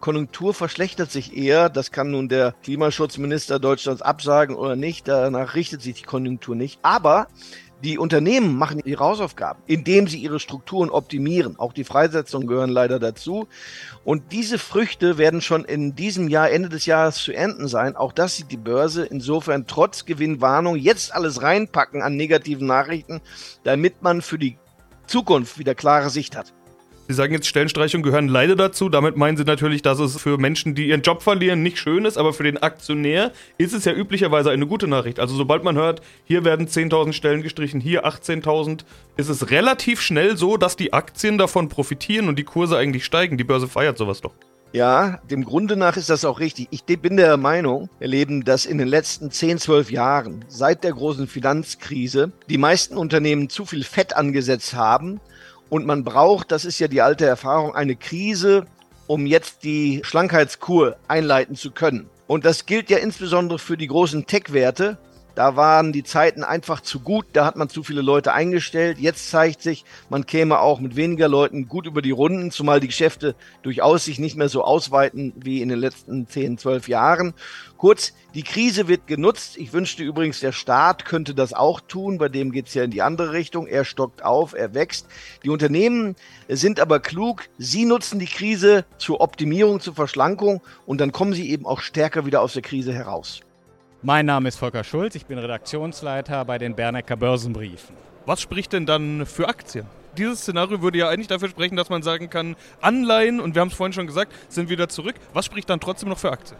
Konjunktur 0.00 0.54
verschlechtert 0.54 1.10
sich 1.10 1.36
eher. 1.36 1.68
Das 1.68 1.90
kann 1.90 2.10
nun 2.10 2.28
der 2.28 2.54
Klimaschutzminister 2.62 3.58
Deutschlands 3.58 4.02
absagen 4.02 4.56
oder 4.56 4.76
nicht. 4.76 5.08
Danach 5.08 5.54
richtet 5.54 5.82
sich 5.82 5.94
die 5.94 6.04
Konjunktur 6.04 6.54
nicht. 6.54 6.78
Aber 6.82 7.28
Die 7.84 7.96
Unternehmen 7.96 8.56
machen 8.56 8.80
ihre 8.84 9.04
Hausaufgaben, 9.04 9.62
indem 9.66 10.08
sie 10.08 10.18
ihre 10.18 10.40
Strukturen 10.40 10.90
optimieren. 10.90 11.58
Auch 11.58 11.72
die 11.72 11.84
Freisetzungen 11.84 12.48
gehören 12.48 12.70
leider 12.70 12.98
dazu. 12.98 13.46
Und 14.04 14.32
diese 14.32 14.58
Früchte 14.58 15.16
werden 15.16 15.40
schon 15.40 15.64
in 15.64 15.94
diesem 15.94 16.26
Jahr, 16.26 16.50
Ende 16.50 16.68
des 16.68 16.86
Jahres 16.86 17.16
zu 17.16 17.32
ernten 17.32 17.68
sein. 17.68 17.94
Auch 17.94 18.12
das 18.12 18.36
sieht 18.36 18.50
die 18.50 18.56
Börse 18.56 19.06
insofern 19.06 19.66
trotz 19.68 20.04
Gewinnwarnung 20.06 20.74
jetzt 20.74 21.14
alles 21.14 21.42
reinpacken 21.42 22.02
an 22.02 22.16
negativen 22.16 22.66
Nachrichten, 22.66 23.20
damit 23.62 24.02
man 24.02 24.22
für 24.22 24.38
die 24.38 24.58
Zukunft 25.06 25.58
wieder 25.58 25.76
klare 25.76 26.10
Sicht 26.10 26.36
hat. 26.36 26.52
Sie 27.10 27.14
sagen 27.14 27.32
jetzt, 27.32 27.46
Stellenstreichungen 27.46 28.02
gehören 28.02 28.28
leider 28.28 28.54
dazu. 28.54 28.90
Damit 28.90 29.16
meinen 29.16 29.38
Sie 29.38 29.44
natürlich, 29.44 29.80
dass 29.80 29.98
es 29.98 30.20
für 30.20 30.36
Menschen, 30.36 30.74
die 30.74 30.88
ihren 30.88 31.00
Job 31.00 31.22
verlieren, 31.22 31.62
nicht 31.62 31.78
schön 31.78 32.04
ist. 32.04 32.18
Aber 32.18 32.34
für 32.34 32.42
den 32.42 32.58
Aktionär 32.58 33.32
ist 33.56 33.72
es 33.72 33.86
ja 33.86 33.94
üblicherweise 33.94 34.50
eine 34.50 34.66
gute 34.66 34.86
Nachricht. 34.88 35.18
Also 35.18 35.34
sobald 35.34 35.64
man 35.64 35.74
hört, 35.74 36.02
hier 36.24 36.44
werden 36.44 36.68
10.000 36.68 37.14
Stellen 37.14 37.42
gestrichen, 37.42 37.80
hier 37.80 38.06
18.000, 38.06 38.80
ist 39.16 39.30
es 39.30 39.50
relativ 39.50 40.02
schnell 40.02 40.36
so, 40.36 40.58
dass 40.58 40.76
die 40.76 40.92
Aktien 40.92 41.38
davon 41.38 41.70
profitieren 41.70 42.28
und 42.28 42.38
die 42.38 42.44
Kurse 42.44 42.76
eigentlich 42.76 43.06
steigen. 43.06 43.38
Die 43.38 43.44
Börse 43.44 43.68
feiert 43.68 43.96
sowas 43.96 44.20
doch. 44.20 44.34
Ja, 44.74 45.22
dem 45.30 45.46
Grunde 45.46 45.76
nach 45.76 45.96
ist 45.96 46.10
das 46.10 46.26
auch 46.26 46.40
richtig. 46.40 46.68
Ich 46.70 46.84
bin 46.84 47.16
der 47.16 47.38
Meinung, 47.38 47.88
erleben, 48.00 48.44
dass 48.44 48.66
in 48.66 48.76
den 48.76 48.88
letzten 48.88 49.30
10, 49.30 49.56
12 49.56 49.90
Jahren, 49.90 50.44
seit 50.48 50.84
der 50.84 50.92
großen 50.92 51.26
Finanzkrise, 51.26 52.32
die 52.50 52.58
meisten 52.58 52.98
Unternehmen 52.98 53.48
zu 53.48 53.64
viel 53.64 53.82
Fett 53.82 54.14
angesetzt 54.14 54.74
haben 54.74 55.22
und 55.70 55.86
man 55.86 56.04
braucht, 56.04 56.50
das 56.52 56.64
ist 56.64 56.78
ja 56.78 56.88
die 56.88 57.02
alte 57.02 57.26
Erfahrung, 57.26 57.74
eine 57.74 57.96
Krise, 57.96 58.66
um 59.06 59.26
jetzt 59.26 59.64
die 59.64 60.00
Schlankheitskur 60.04 60.96
einleiten 61.08 61.56
zu 61.56 61.70
können. 61.70 62.08
Und 62.26 62.44
das 62.44 62.66
gilt 62.66 62.90
ja 62.90 62.98
insbesondere 62.98 63.58
für 63.58 63.76
die 63.76 63.86
großen 63.86 64.26
Tech-Werte, 64.26 64.98
da 65.38 65.54
waren 65.54 65.92
die 65.92 66.02
Zeiten 66.02 66.42
einfach 66.42 66.80
zu 66.80 66.98
gut, 66.98 67.26
da 67.32 67.46
hat 67.46 67.54
man 67.54 67.68
zu 67.68 67.84
viele 67.84 68.02
Leute 68.02 68.32
eingestellt. 68.32 68.98
Jetzt 68.98 69.30
zeigt 69.30 69.62
sich, 69.62 69.84
man 70.10 70.26
käme 70.26 70.58
auch 70.58 70.80
mit 70.80 70.96
weniger 70.96 71.28
Leuten 71.28 71.68
gut 71.68 71.86
über 71.86 72.02
die 72.02 72.10
Runden, 72.10 72.50
zumal 72.50 72.80
die 72.80 72.88
Geschäfte 72.88 73.36
durchaus 73.62 74.04
sich 74.04 74.18
nicht 74.18 74.36
mehr 74.36 74.48
so 74.48 74.64
ausweiten 74.64 75.32
wie 75.36 75.62
in 75.62 75.68
den 75.68 75.78
letzten 75.78 76.26
10, 76.26 76.58
12 76.58 76.88
Jahren. 76.88 77.34
Kurz, 77.76 78.14
die 78.34 78.42
Krise 78.42 78.88
wird 78.88 79.06
genutzt. 79.06 79.56
Ich 79.58 79.72
wünschte 79.72 80.02
übrigens, 80.02 80.40
der 80.40 80.50
Staat 80.50 81.04
könnte 81.04 81.36
das 81.36 81.52
auch 81.52 81.80
tun. 81.82 82.18
Bei 82.18 82.28
dem 82.28 82.50
geht 82.50 82.66
es 82.66 82.74
ja 82.74 82.82
in 82.82 82.90
die 82.90 83.02
andere 83.02 83.30
Richtung. 83.32 83.68
Er 83.68 83.84
stockt 83.84 84.24
auf, 84.24 84.54
er 84.54 84.74
wächst. 84.74 85.06
Die 85.44 85.50
Unternehmen 85.50 86.16
sind 86.48 86.80
aber 86.80 86.98
klug. 86.98 87.44
Sie 87.58 87.84
nutzen 87.84 88.18
die 88.18 88.26
Krise 88.26 88.84
zur 88.98 89.20
Optimierung, 89.20 89.78
zur 89.78 89.94
Verschlankung 89.94 90.62
und 90.84 91.00
dann 91.00 91.12
kommen 91.12 91.32
sie 91.32 91.48
eben 91.48 91.64
auch 91.64 91.80
stärker 91.80 92.26
wieder 92.26 92.42
aus 92.42 92.54
der 92.54 92.62
Krise 92.62 92.92
heraus. 92.92 93.42
Mein 94.02 94.26
Name 94.26 94.48
ist 94.48 94.56
Volker 94.60 94.84
Schulz, 94.84 95.16
ich 95.16 95.26
bin 95.26 95.38
Redaktionsleiter 95.38 96.44
bei 96.44 96.56
den 96.56 96.76
Bernecker 96.76 97.16
Börsenbriefen. 97.16 97.96
Was 98.26 98.40
spricht 98.40 98.72
denn 98.72 98.86
dann 98.86 99.26
für 99.26 99.48
Aktien? 99.48 99.86
Dieses 100.16 100.42
Szenario 100.42 100.80
würde 100.82 100.98
ja 100.98 101.08
eigentlich 101.08 101.26
dafür 101.26 101.48
sprechen, 101.48 101.74
dass 101.74 101.90
man 101.90 102.04
sagen 102.04 102.30
kann, 102.30 102.54
Anleihen, 102.80 103.40
und 103.40 103.56
wir 103.56 103.60
haben 103.60 103.70
es 103.70 103.74
vorhin 103.74 103.92
schon 103.92 104.06
gesagt, 104.06 104.32
sind 104.48 104.68
wieder 104.68 104.88
zurück. 104.88 105.16
Was 105.32 105.46
spricht 105.46 105.68
dann 105.68 105.80
trotzdem 105.80 106.10
noch 106.10 106.18
für 106.18 106.30
Aktien? 106.30 106.56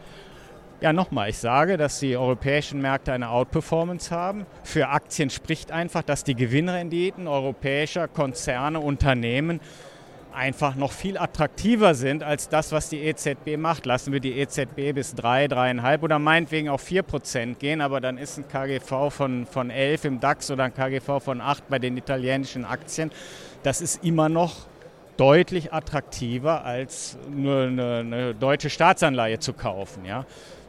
Ja, 0.81 0.93
nochmal, 0.93 1.31
ich 1.31 1.39
sage, 1.39 1.77
dass 1.77 2.01
die 2.01 2.17
europäischen 2.17 2.81
Märkte 2.81 3.13
eine 3.13 3.31
Outperformance 3.31 4.11
haben. 4.11 4.45
Für 4.65 4.89
Aktien 4.89 5.31
spricht 5.31 5.71
einfach, 5.71 6.03
dass 6.03 6.25
die 6.25 6.35
Gewinnrenditen 6.35 7.29
europäischer 7.29 8.09
Konzerne, 8.09 8.81
Unternehmen 8.81 9.61
einfach 10.35 10.75
noch 10.75 10.93
viel 10.93 11.19
attraktiver 11.19 11.95
sind 11.95 12.23
als 12.23 12.49
das, 12.49 12.73
was 12.73 12.89
die 12.89 13.01
EZB 13.01 13.57
macht. 13.57 13.87
Lassen 13.87 14.13
wir 14.13 14.21
die 14.21 14.39
EZB 14.39 14.95
bis 14.95 15.15
3, 15.15 15.47
3,5 15.47 16.03
oder 16.03 16.19
meinetwegen 16.19 16.69
auf 16.69 16.81
4 16.81 17.03
Prozent 17.03 17.59
gehen, 17.59 17.81
aber 17.81 18.01
dann 18.01 18.19
ist 18.19 18.39
ein 18.39 18.49
KGV 18.49 19.11
von, 19.11 19.47
von 19.47 19.71
11 19.71 20.05
im 20.05 20.21
DAX 20.21 20.51
oder 20.51 20.65
ein 20.65 20.75
KGV 20.75 21.23
von 21.23 21.41
8 21.41 21.69
bei 21.69 21.79
den 21.79 21.97
italienischen 21.97 22.65
Aktien. 22.65 23.11
Das 23.63 23.81
ist 23.81 24.05
immer 24.05 24.29
noch 24.29 24.67
deutlich 25.17 25.73
attraktiver 25.73 26.65
als 26.65 27.19
nur 27.29 27.63
eine, 27.63 27.97
eine 27.99 28.35
deutsche 28.35 28.71
Staatsanleihe 28.71 29.39
zu 29.39 29.53
kaufen. 29.53 30.05
Ja. 30.05 30.25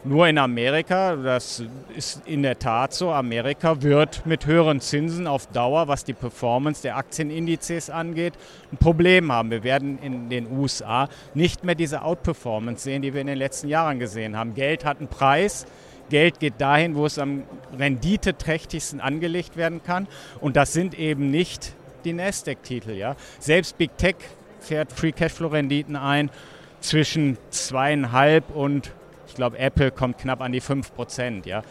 Nur 0.05 0.29
in 0.29 0.37
Amerika, 0.37 1.17
das 1.17 1.61
ist 1.93 2.21
in 2.25 2.41
der 2.43 2.57
Tat 2.57 2.93
so, 2.93 3.11
Amerika 3.11 3.81
wird 3.81 4.25
mit 4.25 4.45
höheren 4.45 4.79
Zinsen 4.79 5.27
auf 5.27 5.47
Dauer, 5.47 5.89
was 5.89 6.05
die 6.05 6.13
Performance 6.13 6.81
der 6.81 6.95
Aktienindizes 6.95 7.89
angeht, 7.89 8.33
ein 8.71 8.77
Problem 8.77 9.29
haben. 9.29 9.51
Wir 9.51 9.63
werden 9.63 9.99
in 10.01 10.29
den 10.29 10.49
USA 10.57 11.09
nicht 11.33 11.65
mehr 11.65 11.75
diese 11.75 12.01
Outperformance 12.01 12.83
sehen, 12.83 13.01
die 13.01 13.13
wir 13.13 13.19
in 13.19 13.27
den 13.27 13.37
letzten 13.37 13.67
Jahren 13.67 13.99
gesehen 13.99 14.37
haben. 14.37 14.53
Geld 14.53 14.85
hat 14.85 14.99
einen 14.99 15.09
Preis. 15.09 15.65
Geld 16.09 16.39
geht 16.39 16.61
dahin, 16.61 16.95
wo 16.95 17.05
es 17.05 17.19
am 17.19 17.43
renditeträchtigsten 17.77 19.01
angelegt 19.01 19.57
werden 19.57 19.83
kann. 19.83 20.07
Und 20.39 20.55
das 20.55 20.71
sind 20.71 20.97
eben 20.97 21.29
nicht 21.29 21.73
die 22.05 22.13
Nasdaq-Titel. 22.13 22.91
Ja? 22.91 23.17
Selbst 23.39 23.77
Big 23.77 23.97
Tech 23.97 24.15
fährt 24.61 24.93
Free 24.93 25.11
Cashflow-Renditen 25.11 25.97
ein 25.97 26.31
zwischen 26.79 27.37
zweieinhalb 27.49 28.55
und 28.55 28.93
ich 29.29 29.35
glaube, 29.35 29.57
Apple 29.59 29.91
kommt 29.91 30.17
knapp 30.17 30.41
an 30.41 30.51
die 30.51 30.61
5%. 30.61 31.47
Ja. 31.47 31.61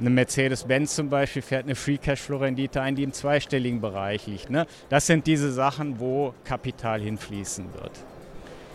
Eine 0.00 0.10
Mercedes-Benz 0.10 0.96
zum 0.96 1.10
Beispiel 1.10 1.42
fährt 1.42 1.64
eine 1.64 1.74
Free 1.74 1.98
Cashflow-Rendite 1.98 2.80
ein, 2.80 2.96
die 2.96 3.02
im 3.02 3.12
zweistelligen 3.12 3.80
Bereich 3.80 4.26
liegt. 4.26 4.50
Ne? 4.50 4.66
Das 4.88 5.06
sind 5.06 5.26
diese 5.26 5.52
Sachen, 5.52 6.00
wo 6.00 6.34
Kapital 6.44 7.00
hinfließen 7.00 7.72
wird. 7.74 7.92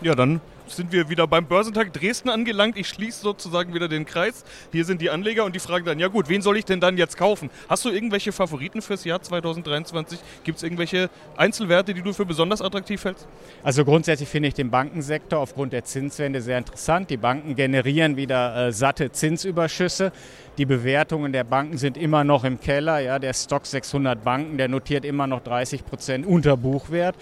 Ja, 0.00 0.14
dann 0.14 0.40
sind 0.72 0.92
wir 0.92 1.08
wieder 1.08 1.26
beim 1.26 1.46
Börsentag 1.46 1.92
Dresden 1.92 2.28
angelangt. 2.28 2.76
Ich 2.76 2.88
schließe 2.88 3.20
sozusagen 3.20 3.74
wieder 3.74 3.88
den 3.88 4.04
Kreis. 4.04 4.44
Hier 4.72 4.84
sind 4.84 5.00
die 5.00 5.10
Anleger 5.10 5.44
und 5.44 5.54
die 5.54 5.58
fragen 5.58 5.84
dann, 5.84 5.98
ja 5.98 6.08
gut, 6.08 6.28
wen 6.28 6.42
soll 6.42 6.56
ich 6.56 6.64
denn 6.64 6.80
dann 6.80 6.96
jetzt 6.96 7.16
kaufen? 7.16 7.50
Hast 7.68 7.84
du 7.84 7.90
irgendwelche 7.90 8.32
Favoriten 8.32 8.82
fürs 8.82 9.04
Jahr 9.04 9.20
2023? 9.20 10.18
Gibt 10.44 10.58
es 10.58 10.62
irgendwelche 10.62 11.10
Einzelwerte, 11.36 11.94
die 11.94 12.02
du 12.02 12.12
für 12.12 12.26
besonders 12.26 12.62
attraktiv 12.62 13.04
hältst? 13.04 13.26
Also 13.62 13.84
grundsätzlich 13.84 14.28
finde 14.28 14.48
ich 14.48 14.54
den 14.54 14.70
Bankensektor 14.70 15.38
aufgrund 15.38 15.72
der 15.72 15.84
Zinswende 15.84 16.40
sehr 16.40 16.58
interessant. 16.58 17.10
Die 17.10 17.16
Banken 17.16 17.54
generieren 17.54 18.16
wieder 18.16 18.68
äh, 18.68 18.72
satte 18.72 19.12
Zinsüberschüsse. 19.12 20.12
Die 20.58 20.66
Bewertungen 20.66 21.32
der 21.32 21.44
Banken 21.44 21.78
sind 21.78 21.96
immer 21.96 22.24
noch 22.24 22.42
im 22.42 22.60
Keller. 22.60 22.98
Ja, 22.98 23.18
der 23.18 23.32
Stock 23.32 23.64
600 23.64 24.24
Banken, 24.24 24.58
der 24.58 24.66
notiert 24.68 25.04
immer 25.04 25.28
noch 25.28 25.40
30 25.40 25.84
Prozent 25.84 26.26
unter 26.26 26.56
Buchwert. 26.56 27.14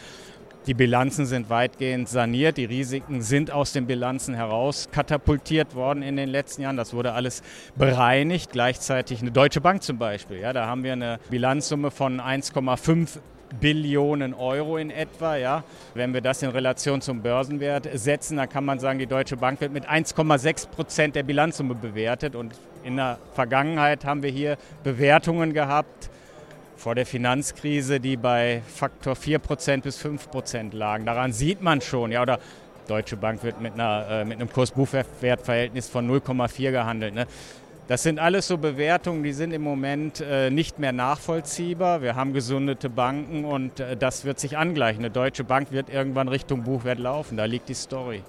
Die 0.67 0.75
Bilanzen 0.75 1.27
sind 1.27 1.49
weitgehend 1.49 2.09
saniert, 2.09 2.57
die 2.57 2.65
Risiken 2.65 3.23
sind 3.23 3.53
aus 3.53 3.73
den 3.73 3.87
Bilanzen 3.87 4.35
heraus 4.35 4.89
katapultiert 4.91 5.77
worden 5.77 6.03
in 6.03 6.17
den 6.17 6.29
letzten 6.29 6.63
Jahren. 6.63 6.77
Das 6.77 6.93
wurde 6.93 7.13
alles 7.13 7.45
bereinigt. 7.77 8.51
Gleichzeitig 8.51 9.21
eine 9.21 9.31
Deutsche 9.31 9.61
Bank 9.61 9.85
zum 9.85 9.97
Beispiel. 9.99 10.41
Ja, 10.41 10.53
da 10.53 10.67
haben 10.67 10.83
wir 10.83 10.95
eine 10.95 11.21
Bilanzsumme 11.31 11.93
von 11.93 12.21
1,5 12.21 13.19
Billionen 13.61 14.35
Euro 14.35 14.77
in 14.77 14.91
etwa. 14.91 15.37
Ja. 15.37 15.63
Wenn 15.95 16.13
wir 16.13 16.21
das 16.21 16.43
in 16.43 16.51
Relation 16.51 17.01
zum 17.01 17.23
Börsenwert 17.23 17.89
setzen, 17.95 18.37
dann 18.37 18.49
kann 18.49 18.65
man 18.65 18.81
sagen, 18.81 18.99
die 18.99 19.07
Deutsche 19.07 19.37
Bank 19.37 19.61
wird 19.61 19.73
mit 19.73 19.89
1,6 19.89 20.69
Prozent 20.71 21.15
der 21.15 21.23
Bilanzsumme 21.23 21.77
bewertet. 21.77 22.35
Und 22.35 22.55
in 22.83 22.97
der 22.97 23.21
Vergangenheit 23.35 24.05
haben 24.05 24.25
wir 24.25 24.31
hier 24.31 24.57
Bewertungen 24.83 25.53
gehabt, 25.53 26.11
vor 26.77 26.95
der 26.95 27.07
Finanzkrise, 27.07 28.01
die 28.01 28.17
bei 28.17 28.63
Faktor 28.67 29.15
4% 29.15 29.83
bis 29.83 30.05
5% 30.05 30.75
lagen. 30.75 31.07
Daran 31.07 31.33
sieht 31.33 31.63
man 31.63 31.81
schon, 31.81 32.13
ja, 32.13 32.23
oder 32.23 32.39
Deutsche 32.87 33.17
Bank 33.17 33.43
wird 33.43 33.61
mit, 33.61 33.75
einer, 33.75 34.07
äh, 34.09 34.25
mit 34.25 34.39
einem 34.39 34.51
Kurs-Buchwertverhältnis 34.51 35.89
von 35.89 36.09
0,4 36.09 36.71
gehandelt. 36.71 37.15
Ne? 37.15 37.27
Das 37.89 38.03
sind 38.03 38.19
alles 38.19 38.49
so 38.49 38.59
Bewertungen, 38.59 39.23
die 39.23 39.33
sind 39.33 39.53
im 39.53 39.63
Moment 39.63 40.21
äh, 40.21 40.51
nicht 40.51 40.79
mehr 40.79 40.93
nachvollziehbar. 40.93 42.03
Wir 42.03 42.17
haben 42.17 42.33
gesundete 42.33 42.91
Banken 42.91 43.45
und 43.45 43.81
äh, 43.81 43.97
das 43.97 44.25
wird 44.25 44.41
sich 44.41 44.57
angleichen. 44.57 45.05
Eine 45.05 45.11
Deutsche 45.11 45.45
Bank 45.45 45.71
wird 45.71 45.89
irgendwann 45.89 46.29
Richtung 46.29 46.65
Buchwert 46.65 46.99
laufen. 46.99 47.37
Da 47.37 47.45
liegt 47.45 47.69
die 47.69 47.75
Story. 47.75 48.23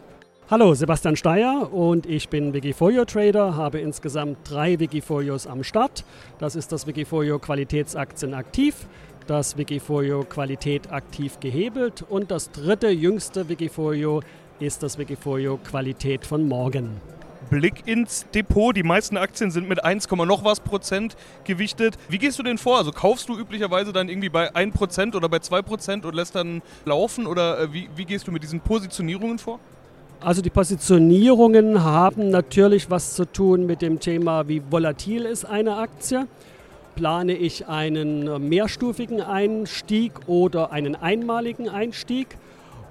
Hallo, 0.50 0.74
Sebastian 0.74 1.18
Steyer 1.18 1.74
und 1.74 2.06
ich 2.06 2.30
bin 2.30 2.54
Wikifolio 2.54 3.04
Trader, 3.04 3.58
habe 3.58 3.80
insgesamt 3.80 4.50
drei 4.50 4.80
Wikifolios 4.80 5.46
am 5.46 5.62
Start. 5.62 6.06
Das 6.39 6.56
ist 6.56 6.72
das 6.72 6.88
Wikifolio 6.88 7.38
Qualitätsaktien 7.38 8.34
aktiv, 8.34 8.88
das 9.27 9.58
Wikifolio 9.58 10.24
Qualität 10.24 10.89
aktiv 10.89 11.42
gehebelt 11.42 12.06
und 12.08 12.32
das 12.32 12.50
dritte 12.51 12.88
jüngste 12.88 13.50
Wikifolio 13.50 14.22
ist 14.62 14.84
das 14.84 14.98
Wikifolio 14.98 15.58
Qualität 15.58 16.25
von 16.25 16.48
morgen. 16.48 17.01
Blick 17.50 17.86
ins 17.86 18.25
Depot. 18.34 18.74
Die 18.74 18.84
meisten 18.84 19.18
Aktien 19.18 19.51
sind 19.51 19.68
mit 19.68 19.84
1, 19.84 20.10
noch 20.10 20.46
was 20.46 20.62
Prozent 20.62 21.18
gewichtet. 21.44 21.98
Wie 22.08 22.20
gehst 22.20 22.39
du 22.39 22.44
denn 22.44 22.58
vor? 22.58 22.77
Also 22.77 22.92
kaufst 22.92 23.27
du 23.27 23.38
üblicherweise 23.38 23.92
dann 23.92 24.08
irgendwie 24.08 24.30
bei 24.30 24.56
1 24.56 24.74
Prozent 24.74 25.13
oder 25.13 25.27
bei 25.27 25.39
2 25.39 25.62
Prozent 25.62 26.06
und 26.06 26.16
lässt 26.16 26.36
dann 26.36 26.62
laufen? 26.86 27.27
Oder 27.27 27.60
äh, 27.60 27.74
wie, 27.74 27.89
wie 27.98 28.06
gehst 28.06 28.27
du 28.27 28.32
mit 28.32 28.44
diesen 28.44 28.62
Positionierungen 28.62 29.39
vor? 29.39 29.60
Also 30.20 30.42
die 30.42 30.50
Positionierungen 30.50 31.84
haben 31.84 32.32
natürlich 32.32 32.90
was 32.90 33.14
zu 33.14 33.26
tun 33.26 33.68
mit 33.68 33.84
dem 33.84 34.00
Thema, 34.00 34.48
wie 34.48 34.64
volatil 34.68 35.26
ist 35.26 35.46
eine 35.46 35.78
Aktie. 35.78 36.28
Plane 36.96 37.34
ich 37.34 37.68
einen 37.68 38.50
mehrstufigen 38.50 39.22
Einstieg 39.22 40.14
oder 40.26 40.72
einen 40.72 40.96
einmaligen 40.96 41.70
Einstieg? 41.70 42.36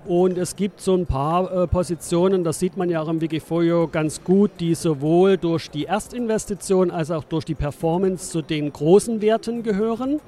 Und 0.07 0.39
es 0.39 0.55
gibt 0.55 0.81
so 0.81 0.95
ein 0.95 1.07
paar 1.07 1.51
äh, 1.51 1.67
Positionen, 1.67 2.45
das 2.45 2.61
sieht 2.61 2.77
man 2.77 2.89
ja 2.91 3.03
auch 3.03 3.09
im 3.09 3.21
Wikifolio 3.21 3.89
ganz 3.89 4.23
gut, 4.23 4.53
die 4.61 4.77
sowohl 4.77 5.37
durch 5.37 5.69
die 5.69 5.87
Erstinvestition 5.87 6.93
als 6.93 7.11
auch 7.11 7.25
durch 7.25 7.45
die 7.45 7.57
Performance 7.57 8.31
zu 8.31 8.41
den 8.41 8.73
großen 8.73 9.21
Werten 9.21 9.65
gehören. 9.65 10.21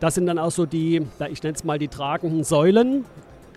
Das 0.00 0.16
sind 0.16 0.26
dann 0.26 0.40
auch 0.40 0.50
so 0.50 0.66
die, 0.66 1.06
ich 1.30 1.42
nenne 1.44 1.54
es 1.54 1.62
mal 1.62 1.78
die 1.78 1.86
tragenden 1.86 2.42
Säulen. 2.42 3.04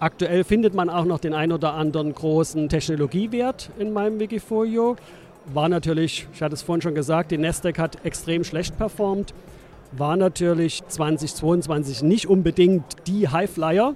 Aktuell 0.04 0.44
findet 0.44 0.74
man 0.74 0.90
auch 0.90 1.06
noch 1.06 1.20
den 1.20 1.34
ein 1.34 1.54
oder 1.54 1.76
anderen 1.76 2.14
großen 2.14 2.68
Technologiewert 2.68 3.70
in 3.80 3.94
meinem 3.94 4.20
Wikifolio. 4.20 4.98
War 5.46 5.70
natürlich, 5.70 6.28
ich 6.34 6.42
hatte 6.42 6.56
es 6.56 6.62
vorhin 6.62 6.82
schon 6.82 6.94
gesagt, 6.94 7.32
die 7.32 7.38
Nasdaq 7.38 7.80
hat 7.80 8.06
extrem 8.06 8.44
schlecht 8.44 8.78
performt. 8.78 9.34
War 9.94 10.18
natürlich 10.18 10.84
2022 10.86 12.04
nicht 12.04 12.28
unbedingt 12.28 12.84
die 13.08 13.30
Highflyer. 13.30 13.96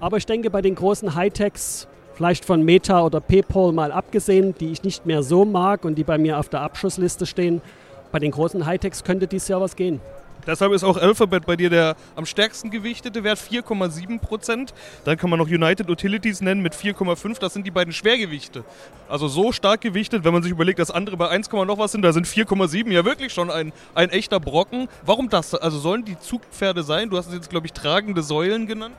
Aber 0.00 0.18
ich 0.18 0.26
denke, 0.26 0.50
bei 0.50 0.60
den 0.60 0.74
großen 0.74 1.14
Hightechs, 1.14 1.88
vielleicht 2.12 2.44
von 2.44 2.62
Meta 2.62 3.02
oder 3.02 3.22
PayPal 3.22 3.72
mal 3.72 3.90
abgesehen, 3.90 4.54
die 4.60 4.70
ich 4.70 4.82
nicht 4.82 5.06
mehr 5.06 5.22
so 5.22 5.46
mag 5.46 5.86
und 5.86 5.94
die 5.94 6.04
bei 6.04 6.18
mir 6.18 6.38
auf 6.38 6.50
der 6.50 6.60
Abschussliste 6.60 7.24
stehen, 7.24 7.62
bei 8.12 8.18
den 8.18 8.32
großen 8.32 8.66
Hightechs 8.66 9.02
könnte 9.02 9.26
dies 9.26 9.48
Jahr 9.48 9.62
was 9.62 9.76
gehen. 9.76 10.02
Deshalb 10.46 10.72
ist 10.72 10.84
auch 10.84 10.96
Alphabet 10.96 11.46
bei 11.46 11.56
dir 11.56 11.70
der 11.70 11.96
am 12.16 12.26
stärksten 12.26 12.70
gewichtete 12.70 13.24
Wert, 13.24 13.38
4,7 13.38 14.18
Prozent. 14.18 14.72
Dann 15.04 15.16
kann 15.16 15.30
man 15.30 15.38
noch 15.38 15.48
United 15.48 15.90
Utilities 15.90 16.40
nennen 16.40 16.62
mit 16.62 16.74
4,5. 16.74 17.38
Das 17.38 17.54
sind 17.54 17.66
die 17.66 17.70
beiden 17.70 17.92
Schwergewichte. 17.92 18.64
Also 19.08 19.28
so 19.28 19.52
stark 19.52 19.80
gewichtet, 19.80 20.24
wenn 20.24 20.32
man 20.32 20.42
sich 20.42 20.52
überlegt, 20.52 20.78
dass 20.78 20.90
andere 20.90 21.16
bei 21.16 21.28
1, 21.28 21.50
noch 21.50 21.78
was 21.78 21.92
sind, 21.92 22.02
da 22.02 22.12
sind 22.12 22.26
4,7 22.26 22.90
ja 22.90 23.04
wirklich 23.04 23.32
schon 23.32 23.50
ein, 23.50 23.72
ein 23.94 24.10
echter 24.10 24.40
Brocken. 24.40 24.88
Warum 25.04 25.28
das? 25.28 25.54
Also 25.54 25.78
sollen 25.78 26.04
die 26.04 26.18
Zugpferde 26.18 26.82
sein? 26.82 27.10
Du 27.10 27.16
hast 27.16 27.28
es 27.28 27.34
jetzt, 27.34 27.50
glaube 27.50 27.66
ich, 27.66 27.72
tragende 27.72 28.22
Säulen 28.22 28.66
genannt. 28.66 28.94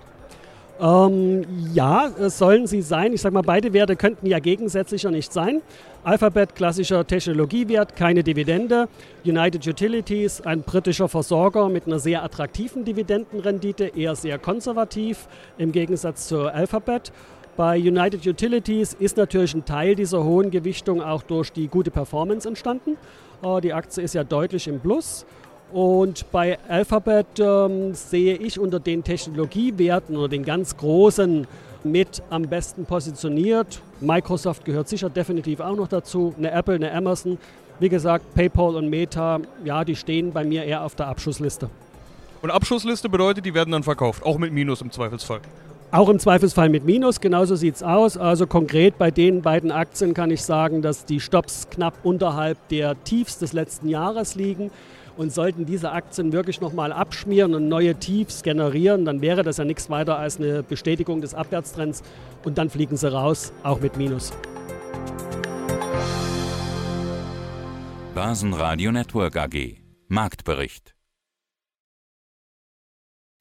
Ähm, 0.81 1.45
ja, 1.73 2.09
sollen 2.29 2.65
sie 2.65 2.81
sein. 2.81 3.13
Ich 3.13 3.21
sage 3.21 3.33
mal, 3.33 3.41
beide 3.41 3.73
Werte 3.73 3.97
könnten 3.97 4.25
ja 4.25 4.39
gegensätzlicher 4.39 5.11
nicht 5.11 5.33
sein. 5.33 5.61
Alphabet, 6.03 6.55
klassischer 6.55 7.05
Technologiewert, 7.05 7.97
keine 7.97 8.23
Dividende. 8.23 8.87
United 9.25 9.67
Utilities, 9.67 10.39
ein 10.39 10.61
britischer 10.61 11.09
Versorger 11.09 11.67
mit 11.67 11.85
einer 11.85 11.99
sehr 11.99 12.23
attraktiven 12.23 12.85
Dividendenrendite, 12.85 13.87
eher 13.87 14.15
sehr 14.15 14.39
konservativ 14.39 15.27
im 15.57 15.73
Gegensatz 15.73 16.29
zu 16.29 16.47
Alphabet. 16.47 17.11
Bei 17.57 17.77
United 17.77 18.25
Utilities 18.25 18.93
ist 18.93 19.17
natürlich 19.17 19.53
ein 19.53 19.65
Teil 19.65 19.95
dieser 19.95 20.23
hohen 20.23 20.49
Gewichtung 20.49 21.01
auch 21.01 21.23
durch 21.23 21.51
die 21.51 21.67
gute 21.67 21.91
Performance 21.91 22.47
entstanden. 22.47 22.95
Äh, 23.43 23.59
die 23.59 23.73
Aktie 23.73 24.01
ist 24.01 24.13
ja 24.13 24.23
deutlich 24.23 24.69
im 24.69 24.79
Plus. 24.79 25.25
Und 25.71 26.31
bei 26.31 26.57
Alphabet 26.67 27.27
ähm, 27.39 27.93
sehe 27.93 28.35
ich 28.35 28.59
unter 28.59 28.79
den 28.79 29.03
Technologiewerten 29.03 30.17
oder 30.17 30.27
den 30.27 30.43
ganz 30.43 30.75
großen 30.75 31.47
mit 31.83 32.23
am 32.29 32.43
besten 32.43 32.85
positioniert. 32.85 33.81
Microsoft 34.01 34.65
gehört 34.65 34.89
sicher 34.89 35.09
definitiv 35.09 35.59
auch 35.59 35.75
noch 35.75 35.87
dazu, 35.87 36.33
eine 36.37 36.51
Apple, 36.51 36.75
eine 36.75 36.91
Amazon. 36.91 37.37
Wie 37.79 37.89
gesagt, 37.89 38.33
PayPal 38.33 38.75
und 38.75 38.89
Meta, 38.89 39.39
ja, 39.63 39.85
die 39.85 39.95
stehen 39.95 40.33
bei 40.33 40.43
mir 40.43 40.63
eher 40.63 40.83
auf 40.83 40.95
der 40.95 41.07
Abschussliste. 41.07 41.69
Und 42.41 42.51
Abschussliste 42.51 43.09
bedeutet, 43.09 43.45
die 43.45 43.53
werden 43.53 43.71
dann 43.71 43.83
verkauft, 43.83 44.23
auch 44.23 44.37
mit 44.37 44.51
Minus 44.51 44.81
im 44.81 44.91
Zweifelsfall. 44.91 45.39
Auch 45.91 46.09
im 46.09 46.19
Zweifelsfall 46.19 46.69
mit 46.69 46.85
Minus, 46.85 47.19
genauso 47.19 47.55
sieht 47.55 47.75
es 47.75 47.83
aus. 47.83 48.15
Also 48.15 48.45
konkret 48.45 48.99
bei 48.99 49.09
den 49.09 49.41
beiden 49.41 49.71
Aktien 49.71 50.13
kann 50.13 50.29
ich 50.29 50.43
sagen, 50.43 50.83
dass 50.83 51.05
die 51.05 51.19
Stops 51.19 51.67
knapp 51.71 51.95
unterhalb 52.03 52.59
der 52.67 53.03
Tiefs 53.03 53.39
des 53.39 53.53
letzten 53.53 53.89
Jahres 53.89 54.35
liegen. 54.35 54.69
Und 55.17 55.33
sollten 55.33 55.65
diese 55.65 55.91
Aktien 55.91 56.31
wirklich 56.31 56.61
nochmal 56.61 56.93
abschmieren 56.93 57.55
und 57.55 57.67
neue 57.67 57.95
Tiefs 57.95 58.43
generieren, 58.43 59.03
dann 59.03 59.21
wäre 59.21 59.43
das 59.43 59.57
ja 59.57 59.65
nichts 59.65 59.89
weiter 59.89 60.17
als 60.17 60.39
eine 60.39 60.63
Bestätigung 60.63 61.21
des 61.21 61.33
Abwärtstrends 61.33 62.03
und 62.45 62.57
dann 62.57 62.69
fliegen 62.69 62.95
sie 62.95 63.11
raus, 63.11 63.51
auch 63.63 63.81
mit 63.81 63.97
Minus. 63.97 64.31
Börsenradio 68.13 68.91
Network 68.91 69.35
AG 69.35 69.77
Marktbericht 70.07 70.95